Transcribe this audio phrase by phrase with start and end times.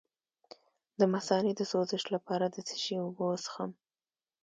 [0.99, 3.71] د مثانې د سوزش لپاره د څه شي اوبه وڅښم؟